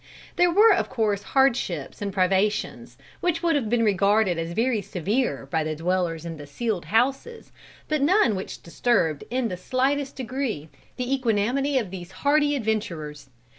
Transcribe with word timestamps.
There 0.35 0.49
were 0.51 0.73
of 0.73 0.89
course 0.89 1.21
hardships 1.21 2.01
and 2.01 2.11
privations, 2.11 2.97
which 3.19 3.43
would 3.43 3.55
have 3.55 3.69
been 3.69 3.83
regarded 3.83 4.39
as 4.39 4.53
very 4.53 4.81
severe 4.81 5.45
by 5.51 5.63
the 5.63 5.75
dwellers 5.75 6.25
in 6.25 6.37
the 6.37 6.47
sealed 6.47 6.85
houses, 6.85 7.51
but 7.87 8.01
none 8.01 8.33
which 8.35 8.63
disturbed 8.63 9.23
in 9.29 9.49
the 9.49 9.57
slightest 9.57 10.15
degree 10.15 10.69
the 10.97 11.13
equanimity 11.13 11.77
of 11.77 11.91
these 11.91 12.11
hardy 12.13 12.55
adventurers. 12.55 13.29